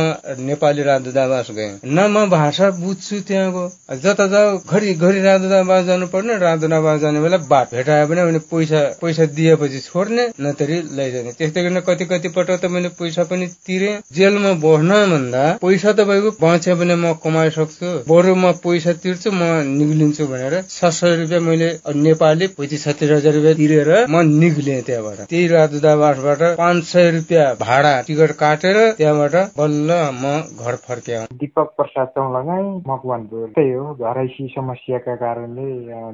[0.50, 3.64] नेपाली राजदूतावास गएँ। न म भाषा बुझ्छु त्यहाँको
[4.02, 9.26] जता जाऊ घरि घरि राजदूतावास जानु पर्ने राजदूतावास जाने बेला बात भेटायो भने पैसा पैसा
[9.38, 14.52] दिएपछि छोड्ने। नतरी लैजाने। त्यस्तै गर्न कति कति पटक त मैले पैसा पनि तिरे। जेलमा
[14.64, 19.42] बस्न भन्दा पैसा तपाईँको बाँच्यो भने म कमाइसक्छु बरु म पैसा तिर्छु म
[19.74, 25.20] निक्लिन्छु भनेर छ सय रुपियाँ मैले नेपाली पैँतिस छत्तिस हजार रुपियाँ तिरेर म निक्लिएँ त्यहाँबाट।
[25.30, 32.08] त्यही राजदूतावासबाट पाँच सय रुपियाँ भाडा टिकट काटेर त्यहाँबाट बल्ल म घर फर्क्याउ। दीपक प्रसाद
[32.16, 35.68] चौलगाई मकवानपुर त्यही हो घरैसी समस्याका कारणले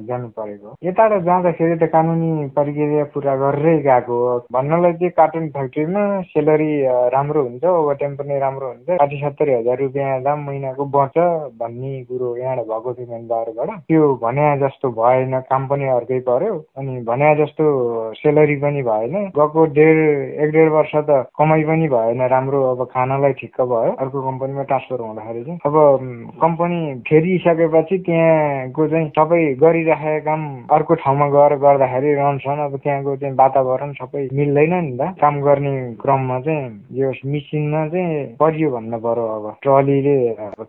[0.06, 4.18] जानु परेको। यताबाट जाँदाखेरि त कानुनी प्रक्रिया पुरा गरेरै गएको
[4.52, 6.72] भन्नलाई चाहिँ कार्टुन फ्याक्ट्रीमा सेलरी
[7.14, 11.18] राम्रो हुन्छ ओभर टाइम पनि राम्रो हुन्छ। साठी सत्तरी हजार रुपियाँ दाम महिनाको बढ्छ
[11.60, 17.00] भन्ने कुरो यहाँबाट भएको थियो मेनपावरबाट त्यो भने जस्तो भएन काम पनि अर्कै पर्यो। अनि
[17.08, 17.64] भने जस्तो
[18.16, 19.98] सेलरी पनि भएन। गएको डेढ
[20.44, 25.00] एक डेढ वर्ष त कमाइ पनि भएन राम्रो अब खानालाई ठिक्क भयो। अर्को कम्पनीमा ट्रान्सफर
[25.00, 25.74] हुँदाखेरि चाहिँ। अब
[26.42, 30.42] कम्पनी फेरिसकेपछि त्यहाँको चाहिँ सबै गरिराखेका काम
[30.76, 35.74] अर्को ठाउँमा गएर गर्दाखेरि रहनसहन अब त्यहाँको चाहिँ वातावरण सबै मिल्दैन नि त। काम गर्ने
[36.02, 40.16] क्रममा चाहिँ यो मिसिनमा चाहिँ परियो भन्नु पर्यो अब। ट्रलीले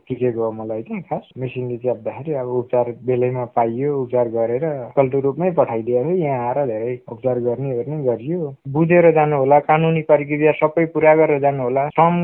[0.07, 4.65] टिकेको मलाई चाहिँ खास। मेसिनले च्याप्दाखेरि अब उपचार बेलैमा पाइयो उपचार गरेर
[4.97, 8.39] कल्टो रूपमै पठाइदियो यहाँ आएर धेरै उपचार गर्ने गर्ने गरियो।
[8.71, 12.15] बुझेर जानु होला कानुनी प्रक्रिया सबै पुरा गरेर जानु होला श्रम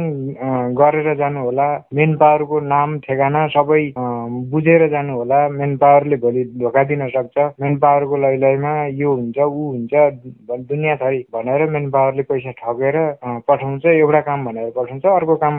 [0.81, 3.83] गरेर जानु होला मेन पावरको नाम ठेगाना सबै
[4.51, 9.71] बुझेर जानु होला मेन पावरले भोलि धोका दिन सक्छ। मेन पावरको लैलैमा यो हुन्छ ऊ
[9.71, 9.93] हुन्छ
[10.77, 12.95] दुनियाँ थरी भनेर मेन पावरले पैसा ठगेर
[13.49, 15.55] पठाउँछ एउटा काम भनेर पठाउँछ अर्को काम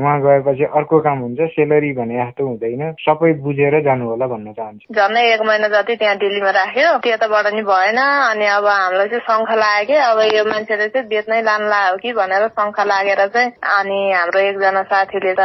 [0.00, 4.94] उहाँ गएपछि अर्को काम हुन्छ सेलरी भने जस्तो हुँदैन। सबै बुझेर जानु होला भन्न चाहन्छु।
[4.96, 9.50] झन्डै एक महिना जति त्यहाँ दिल्लीमा राख्यो त्यताबाट नि भएन अनि अब हामीलाई चाहिँ शङ्ख
[9.60, 14.00] लाग्यो कि अब यो मान्छेले चाहिँ बेच्नै लानु लाग्यो कि भनेर शङ्ख लागेर चाहिँ अनि
[14.16, 15.42] हाम्रो एकजना साथीले त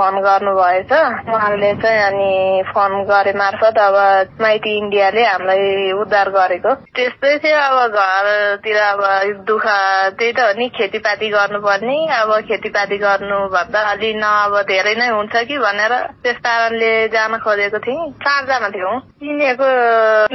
[0.00, 0.92] फोन गर्नु भएछ
[1.28, 2.30] उहाँले चाहिँ अनि
[2.72, 3.96] फोन गरे मार्फत अब
[4.40, 7.96] माइती इन्डियाले हामीलाई उद्धार गरेको। त्यस्तै थियो अब
[8.62, 9.66] घरतिर अब दुःख
[10.18, 15.08] त्यही त हो नि खेतीपाती गर्नुपर्ने। अब खेतीपाती गर्नु भन्दा अलि न अब धेरै नै
[15.10, 19.66] हुन्छ कि भनेर त्यस कारणले जान खोजेको थिएँ। चारजना थियौँ। चिनेको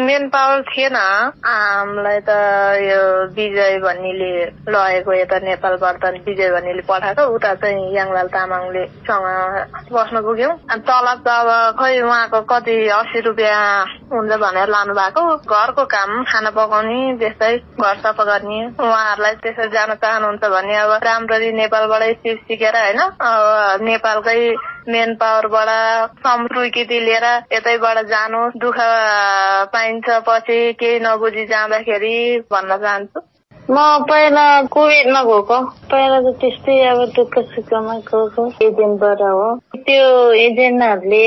[0.04, 0.96] मेन पावर थिएन।
[1.48, 2.30] हामीलाई त
[2.84, 4.32] यो विजय भन्नेले
[4.76, 9.28] लगेको यता नेपालबाट विजय भन्नेले पठाएको। उता चाहिँ याङलाल तामाङले सँग
[9.96, 13.64] बस्न पुग्यौँ। अनि तलब त अब खै उहाँको कति अस्सी रुपियाँ
[14.12, 19.94] हुन्छ भनेर लानु भएको घरको काम खाना पकाउने त्यस्तै घर सफा गर्ने। उहाँहरूलाई त्यसरी जान
[20.02, 24.40] चाहनुहुन्छ भने अब राम्ररी नेपालबाटै सिप सिकेर होइन अब नेपालकै
[24.90, 25.70] मेन पावरबाट
[26.26, 28.78] स्वीकृति लिएर यतैबाट जानु दुःख
[29.74, 32.16] पाइन्छ पछि केही नबुझी जाँदाखेरि
[32.52, 33.20] भन्न चाहन्छु।
[33.70, 35.56] म पहिला कुवेतमा गएको
[35.92, 41.24] पहिला त त्यस्तै अब दुःख सुखमा गएको एजेन्टबाट हो त्यो एजेन्टहरूले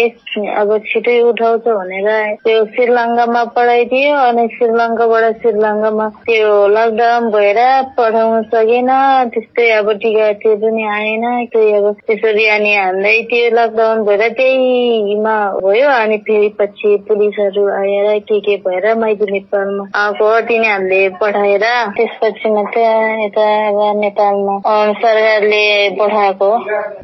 [0.55, 2.09] अब छिटै उठाउँछ भनेर
[2.41, 7.61] त्यो श्रीलङ्कामा पठाइदियो अनि श्रीलङ्काबाट श्रीलङ्कामा त्यो लकडाउन भएर
[7.99, 8.89] पठाउन सकेन
[9.37, 15.37] त्यस्तै अब टिका त्यो पनि आएन त्यही अब त्यसरी अनि हामीलाई त्यो लकडाउन भएर त्यहीमा
[15.61, 22.29] भयो अनि फेरि पछि पुलिसहरू आएर के के भएर माइती नेपालमा आएको तिनीहरूले पठाएर त्यसपछि
[22.31, 22.83] पछि मात्रै
[23.21, 24.55] यता अब नेपालमा
[24.95, 25.65] सरकारले
[25.99, 26.51] पठाएको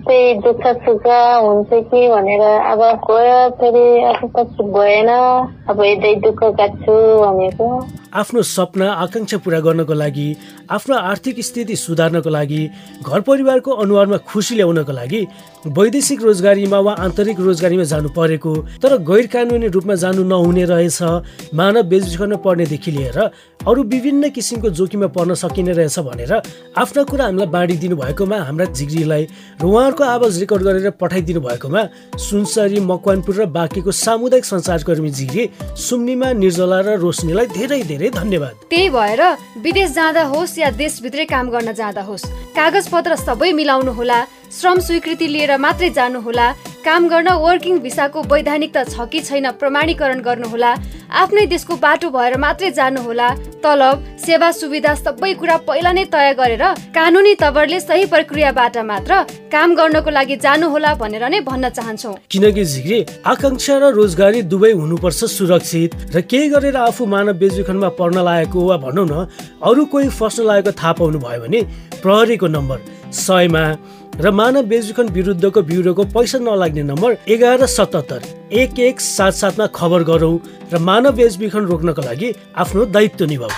[0.06, 1.06] त्यही दुःख सुख
[1.42, 7.66] हुन्छ कि भनेर अब गयो फेरि अब पछि भएन अब यतै दुःख काट्छु भनेको
[8.14, 10.28] आफ्नो सपना आकाङ्क्षा पूरा गर्नको लागि
[10.70, 12.62] आफ्नो आर्थिक स्थिति सुधार्नको लागि
[13.02, 15.26] घर परिवारको अनुहारमा खुसी ल्याउनको लागि
[15.66, 21.82] वैदेशिक रोजगारीमा वा आन्तरिक रोजगारीमा जानु परेको तर गैर कानुनी रूपमा जानु नहुने रहेछ। मानव
[21.90, 23.18] बेचबिखन पर्नेदेखि लिएर
[23.66, 26.32] अरू विभिन्न किसिमको जोखिममा पर्न सकिने रहेछ भनेर
[26.78, 29.24] आफ्ना कुरा हामीलाई बाँडिदिनु भएकोमा हाम्रा झिग्रीलाई
[29.58, 31.82] र उहाँहरूको आवाज रेकर्ड गरेर पठाइदिनु भएकोमा
[32.14, 38.88] सुनसरी मकवानपुर र बाँकीको सामुदायिक सञ्चारकर्मी झिग्री सुम्निमा निर्जला र रोशनीलाई धेरै धेरै धन्यवाद। त्यही
[38.94, 39.22] भएर
[39.66, 44.78] विदेश जाँदा होस् या देशभित्रै काम गर्न जाँदा होस् कागज पत्र सबै मिलाउनु होला श्रम
[44.80, 46.46] स्वीकृति लिएर मात्रै जानुहोला।
[46.86, 50.68] काम गर्न वर्किङ भिसाको वैधानिकता छ कि छैन प्रमाणीकरण गर्नुहोला।
[51.22, 53.28] आफ्नै देशको बाटो भएर मात्रै जानुहोला।
[53.64, 56.62] तलब सेवा सुविधा सबै कुरा पहिला नै तय गरेर
[56.94, 59.18] कानुनी तवरले सही प्रक्रियाबाट मात्र
[59.54, 62.98] काम गर्नको लागि जानुहोला भनेर नै भन्न चाहन्छौ। किनकि झिग्री
[63.34, 68.76] आकाङ्क्षा र रोजगारी दुवै हुनुपर्छ सुरक्षित र केही गरेर आफू मानव बेचबिखनमा पर्न लागेको वा
[68.86, 69.26] भनौँ न
[69.58, 71.60] अरू कोही फस्न लागेको थाहा पाउनु भयो भने
[71.98, 72.78] प्रहरीको नम्बर
[73.26, 73.66] सयमा
[74.16, 80.02] र मानव बेचबिखन विरुद्धको ब्युरोको पैसा नलाग्ने नम्बर एघार सतहत्तर एक एक सात सातमा खबर
[80.02, 80.38] गरौँ
[80.72, 83.50] र मानव बेचबिखन रोक्नको लागि आफ्नो दायित्व निभाऊ।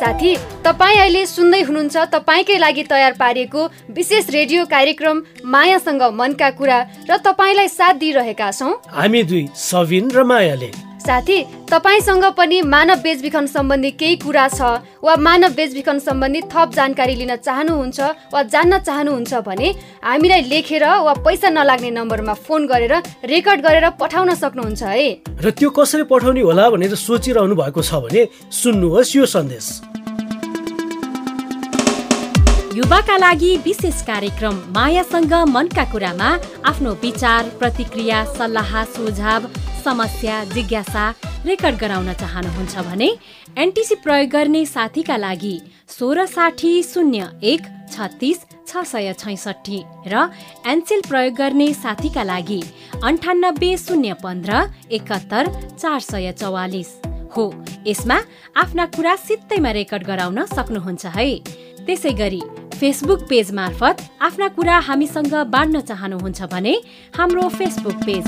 [0.00, 6.80] साथी तपाईँ अहिले सुन्दै हुनुहुन्छ तपाईँकै लागि तयार पारिएको विशेष रेडियो कार्यक्रम मायासँग मनका कुरा
[7.10, 10.70] र तपाईँलाई साथ दिइरहेका छौँ। हामी दुई सविन र मायाले।
[11.06, 11.38] साथी
[11.70, 14.60] तपाईँसँग पनि मानव बेचबिखन सम्बन्धी केही कुरा छ
[15.02, 18.00] वा मानव बेचबिखन सम्बन्धी थप जानकारी लिन चाहनुहुन्छ
[18.32, 19.68] वा जान्न चाहनुहुन्छ भने
[20.02, 25.08] हामीलाई लेखेर वा पैसा नलाग्ने नम्बरमा फोन गरेर रेकर्ड गरेर पठाउन सक्नुहुन्छ है।
[25.44, 29.66] र त्यो कसरी पठाउने होला भनेर सोचिरहनु भएको छ भने सुन्नुहोस् यो सन्देश।
[32.76, 36.30] युवाका लागि विशेष कार्यक्रम मायासँग मनका कुरामा
[36.68, 39.46] आफ्नो विचार प्रतिक्रिया सल्लाह सुझाव
[39.84, 41.04] समस्या जिज्ञासा
[41.46, 43.08] रेकर्ड गराउन चाहनुहुन्छ भने
[43.64, 45.54] एनटिसी प्रयोग गर्ने साथीका लागि
[45.88, 47.62] सोह्र साठी शून्य एक
[47.94, 49.80] छत्तिस छ सय छैसठी
[50.12, 50.28] र
[50.72, 52.60] एनसेल प्रयोग गर्ने साथीका लागि
[53.02, 54.60] अन्ठानब्बे शून्य पन्ध्र
[54.98, 55.48] एकहत्तर
[55.80, 56.92] चार सय चौवालिस
[57.36, 57.46] हो।
[57.86, 58.20] यसमा
[58.64, 61.28] आफ्ना कुरा सित्तैमा रेकर्ड गराउन सक्नुहुन्छ है।
[61.86, 62.42] त्यसै गरी
[62.76, 66.74] फेसबुक पेज मार्फत आफ्ना कुरा हामीसँग बाँड्न चाहनुहुन्छ भने
[67.16, 68.24] हाम्रो Facebook page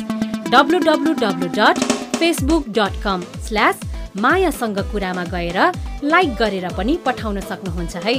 [0.52, 1.78] W dot
[2.16, 3.80] Facebook dot com slash
[4.16, 5.58] मायासँग कुरामा गएर
[6.04, 8.16] लाइक गरेर पनि पठाउन सक्नुहुन्छ है।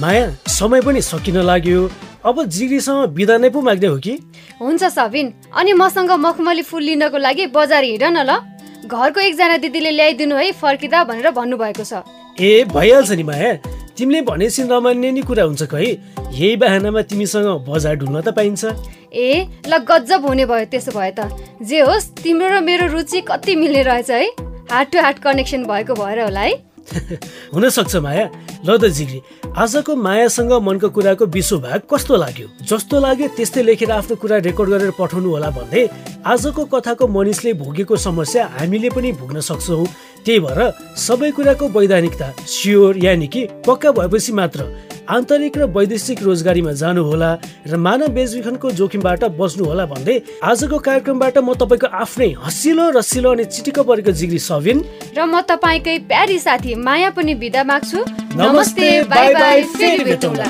[0.00, 1.88] माया समय पनि सकिन लाग्यो।
[2.24, 4.18] अब जिग्रीसँग बिदा नै पो माग्ने हो कि?
[4.60, 8.40] हुन्छ सबिन अनि मसँग मखमली फुल लिनको लागि बजार हिँड न ल।
[8.88, 12.02] घरको एकजना दिदीले ल्याइदिनु है फर्किँदा भनेर भन्नुभएको छ।
[12.40, 13.52] ए भइहाल्छ नि माया।
[13.98, 15.86] तिमीले भनेपछि नमान्ने नि कुरा हुन्छ खै।
[16.30, 18.64] यही बाहनामा तिमीसँग बजार ढुल्न त पाइन्छ।
[19.10, 23.56] ए ल गजब हुने भयो त्यसो भए त। जे होस् तिम्रो र मेरो रुचि कति
[23.58, 24.22] मिल्ने रहेछ है।
[24.70, 26.54] हार्ट टु हार्ट कनेक्सन भएको भएर होला है।
[27.54, 28.30] हुन सक्छ माया।
[28.64, 29.20] ल त जिग्री
[29.58, 32.46] आजको मायासँग मनको कुराको विश्व भाग कस्तो लाग्यो?
[32.70, 35.82] जस्तो लाग्यो त्यस्तै लेखेर आफ्नो कुरा रेकर्ड गरेर पठाउनु होला भन्दै
[36.22, 39.86] आजको कथाको मनिषले भोगेको समस्या हामीले पनि भोग्न सक्छौँ।
[40.24, 40.60] त्यही भएर
[41.06, 44.60] सबै कुराको वैधानिकता स्योर यानि कि पक्का भएपछि मात्र
[45.08, 47.30] आन्तरिक र वैदेशिक रोजगारीमा जानुहोला
[47.66, 53.78] र मानव बेचबिखनको जोखिमबाट बस्नुहोला भन्दै आजको कार्यक्रमबाट म तपाईँको आफ्नै हसिलो रसिलो अनि चिटिक्क
[53.88, 54.84] परेको जिग्री सबिन
[55.16, 57.98] र म तपाईँकै प्यारी साथी माया पनि बिदा माग्छु।
[58.36, 60.48] नमस्ते बाई बाई फेरि भेटौँला।